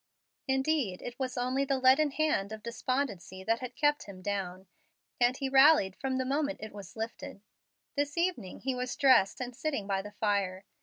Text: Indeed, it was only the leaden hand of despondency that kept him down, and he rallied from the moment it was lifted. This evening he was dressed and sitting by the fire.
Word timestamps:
Indeed, 0.47 1.03
it 1.03 1.19
was 1.19 1.37
only 1.37 1.63
the 1.63 1.77
leaden 1.77 2.09
hand 2.09 2.51
of 2.51 2.63
despondency 2.63 3.43
that 3.43 3.75
kept 3.75 4.05
him 4.05 4.23
down, 4.23 4.65
and 5.19 5.37
he 5.37 5.47
rallied 5.47 5.95
from 5.95 6.17
the 6.17 6.25
moment 6.25 6.59
it 6.59 6.73
was 6.73 6.95
lifted. 6.95 7.43
This 7.95 8.17
evening 8.17 8.61
he 8.61 8.73
was 8.73 8.95
dressed 8.95 9.39
and 9.39 9.55
sitting 9.55 9.85
by 9.85 10.01
the 10.01 10.09
fire. 10.13 10.65